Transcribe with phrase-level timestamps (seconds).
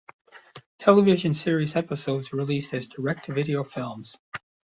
[0.79, 4.17] Television series episodes released as direct to video films.